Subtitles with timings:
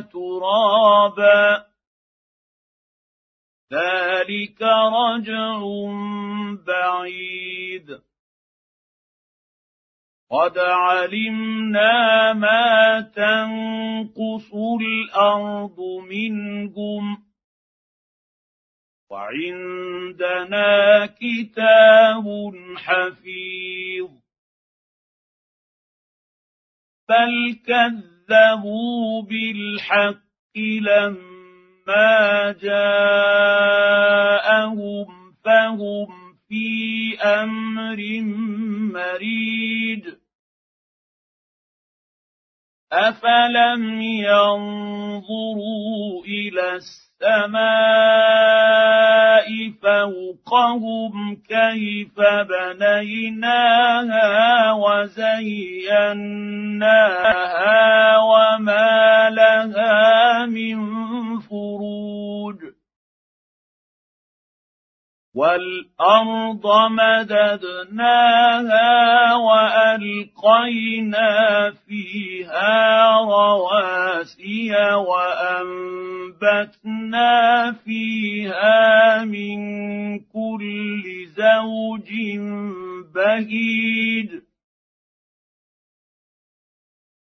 [0.00, 1.66] ترابا
[3.72, 5.60] ذلك رجع
[6.66, 8.00] بعيد
[10.30, 17.30] قد علمنا ما تنقص الأرض منهم
[19.10, 24.10] وعندنا كتاب حفيظ
[27.08, 27.60] بل
[28.30, 30.20] كذبوا بالحق
[30.56, 31.30] لما
[31.90, 33.36] ما جاءهم
[35.44, 36.08] فهم
[36.48, 38.22] في أمر
[38.94, 40.04] مريج
[42.92, 45.70] افلم ينظروا
[46.24, 47.60] إلى السماء
[49.82, 54.32] فوقهم كيف بنيناها
[54.72, 55.38] وزيناها
[58.18, 60.78] وما لها من
[61.40, 62.56] فروج
[65.34, 68.34] والارض مددناها
[69.34, 71.30] والقينا
[71.86, 74.72] فيها رواسي
[76.34, 79.58] وانبتنا فيها من
[80.18, 81.02] كل
[81.36, 82.10] زوج
[83.14, 84.49] بهيج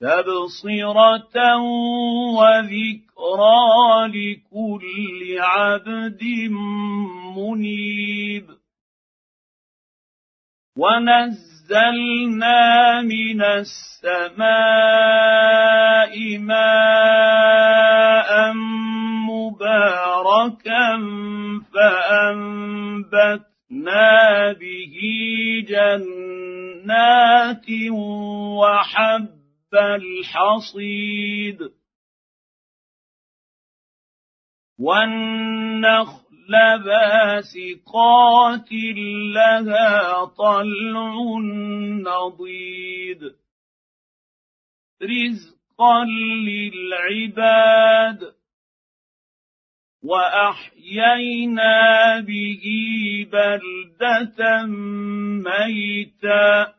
[0.00, 1.56] تبصرة
[2.38, 6.22] وذكرى لكل عبد
[7.36, 8.58] منيب.
[10.78, 12.62] ونزلنا
[13.02, 14.38] من السماء
[16.38, 17.48] ماء
[19.28, 20.98] مباركا
[21.74, 23.42] فأنبتنا
[24.52, 24.94] به
[25.68, 27.66] جنات
[28.58, 29.37] وحب
[29.74, 31.58] الحصيد
[34.78, 36.24] والنخل
[36.84, 38.72] باسقات
[39.34, 41.14] لها طلع
[42.08, 43.20] نضيد
[45.02, 46.04] رزقا
[46.48, 48.34] للعباد
[50.02, 51.74] وأحيينا
[52.20, 52.64] به
[53.32, 54.66] بلدة
[55.46, 56.77] ميتا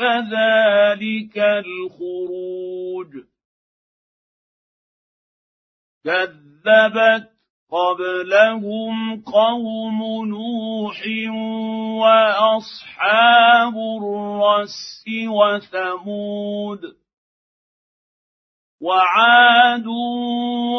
[0.00, 3.12] كذلك الخروج.
[6.04, 7.30] كذبت
[7.70, 11.02] قبلهم قوم نوح
[12.00, 16.80] وأصحاب الرس وثمود
[18.80, 19.86] وعاد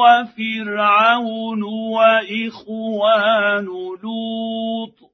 [0.02, 3.66] وفرعون وإخوان
[4.04, 5.11] لوط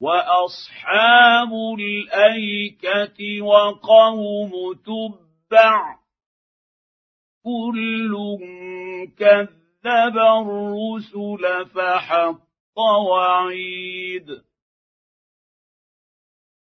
[0.00, 4.52] واصحاب الايكه وقوم
[4.86, 5.98] تبع
[7.44, 8.16] كل
[9.18, 14.26] كذب الرسل فحق وعيد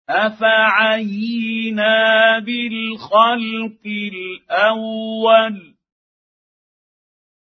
[0.09, 1.89] افعينا
[2.39, 5.76] بالخلق الأول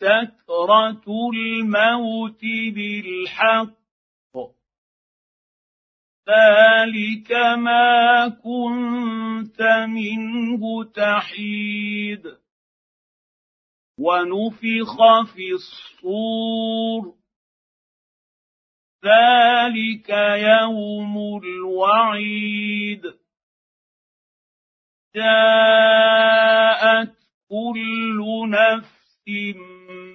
[0.00, 1.02] سكره
[1.34, 2.40] الموت
[2.74, 3.78] بالحق
[6.28, 12.22] ذلك ما كنت منه تحيد
[13.98, 17.14] ونفخ في الصور
[19.04, 20.08] ذلك
[20.38, 23.02] يوم الوعيد
[25.14, 26.38] جاءت
[27.48, 29.28] كل نفس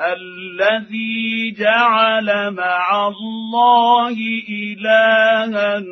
[0.00, 4.16] الذي جعل مع الله
[4.48, 5.82] إلها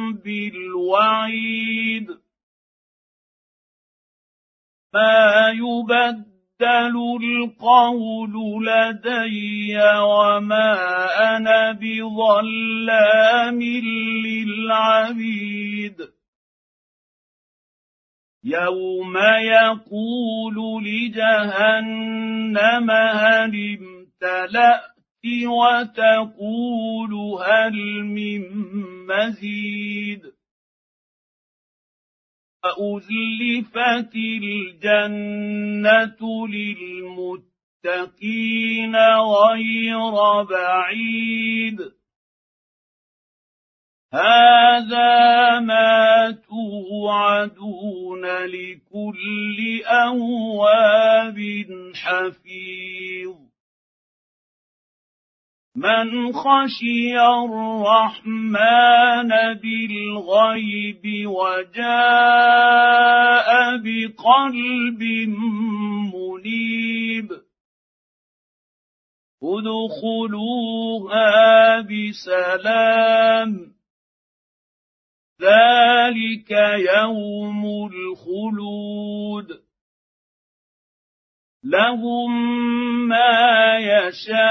[6.61, 8.33] يبدل القول
[8.65, 10.73] لدي وما
[11.37, 13.61] أنا بظلام
[14.25, 15.97] للعبيد
[18.43, 22.31] يوم يقول لجهنم
[22.91, 24.91] هل امتلأت
[25.45, 27.13] وتقول
[27.45, 28.41] هل من
[29.07, 30.21] مزيد
[32.63, 35.67] وأزلفت الجنة
[36.47, 37.45] للمتقين
[38.95, 41.91] غير بعيد.
[44.13, 51.39] هذا ما توعدون لكل أواب
[51.95, 53.40] حفيظ.
[55.81, 58.61] من خشي الرحمن
[59.53, 61.87] بالغيب وجاء
[63.77, 65.01] بقلب
[66.13, 67.29] منيب.
[69.43, 71.25] ادخلوها
[71.81, 73.51] بسلام.
[75.41, 76.51] ذلك
[76.97, 79.60] يوم الخلود.
[81.71, 82.31] لهم
[83.07, 84.41] ما يشاءون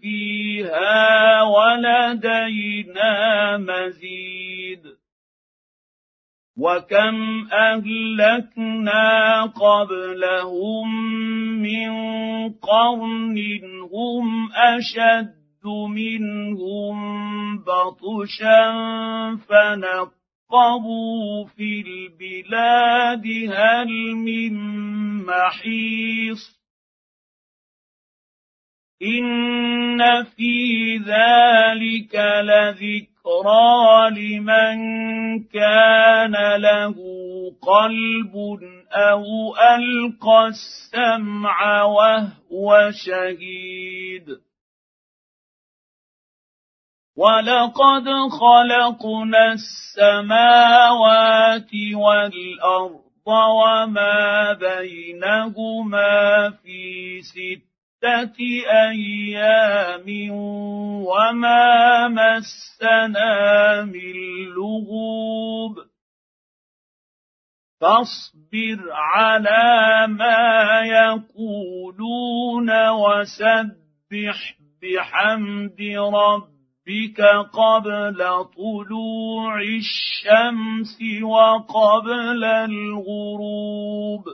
[0.00, 3.12] فيها ولدينا
[3.56, 4.82] مزيد
[6.58, 10.88] وكم اهلكنا قبلهم
[11.62, 11.90] من
[12.52, 13.38] قرن
[13.92, 16.96] هم اشد منهم
[17.58, 18.72] بطشا
[19.48, 20.23] فنقوا
[20.54, 24.54] فارقبوا في البلاد هل من
[25.26, 26.60] محيص
[29.02, 34.78] إن في ذلك لذكرى لمن
[35.44, 36.94] كان له
[37.62, 38.34] قلب
[38.92, 44.26] أو ألقى السمع وهو شهيد
[47.16, 48.04] ولقد
[48.40, 50.90] خلقنا السماوات
[51.94, 58.38] والارض وما بينهما في سته
[58.70, 60.30] أيام
[61.06, 64.14] وما مسنا من
[64.54, 65.76] لغوب
[67.80, 75.80] فاصبر على ما يقولون وسبح بحمد
[76.14, 76.53] ربك
[77.52, 84.24] قبل طلوع الشمس وقبل الغروب.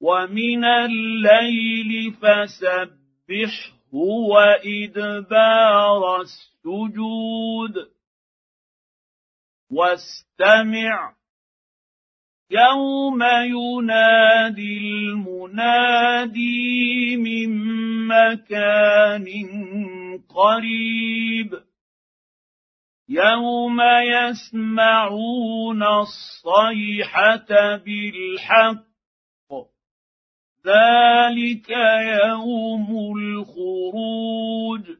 [0.00, 3.72] ومن الليل فسبحه
[4.32, 7.74] وإدبار السجود.
[9.70, 11.14] واستمع.
[12.50, 16.36] يوم ينادي المنادي
[17.16, 17.50] من
[18.06, 19.26] مكان
[20.18, 21.62] قريب.
[23.08, 28.92] يوم يسمعون الصيحة بالحق.
[30.66, 31.70] ذلك
[32.28, 34.96] يوم الخروج.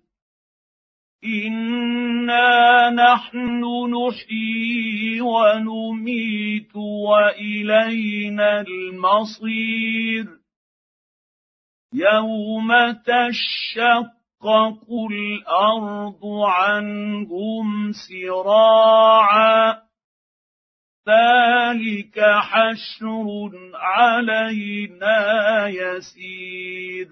[1.24, 10.26] إنا نحن نحيي ونميت وإلينا المصير.
[11.94, 12.68] يوم
[14.42, 19.82] تشقق الأرض عنهم سراعا
[21.08, 25.18] ذلك حشر علينا
[25.68, 27.08] يسير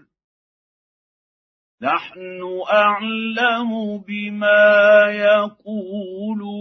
[1.83, 6.61] نحن اعلم بما يقولون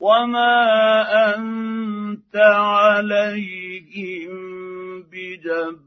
[0.00, 0.54] وما
[1.36, 4.32] انت عليهم
[5.02, 5.86] بجبار